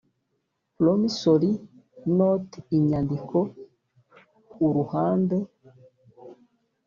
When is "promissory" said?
0.75-1.51